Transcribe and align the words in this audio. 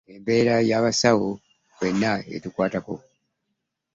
Embeera 0.15 0.55
y'abasawo 0.69 1.29
ffena 1.69 2.11
etukwatako. 2.35 2.95